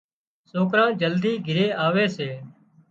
[0.51, 2.29] سوڪران جلدي گھري آوي سي